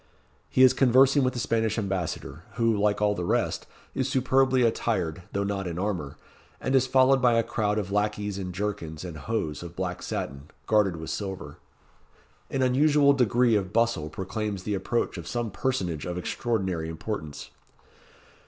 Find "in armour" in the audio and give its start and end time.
5.67-6.17